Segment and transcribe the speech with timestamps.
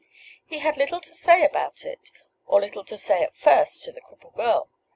[0.47, 2.09] He had little to say about it
[2.47, 4.67] or little to say at first to the crippled girl.